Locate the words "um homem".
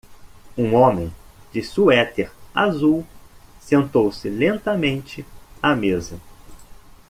0.57-1.13